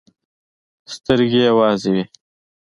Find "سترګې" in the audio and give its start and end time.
0.93-1.39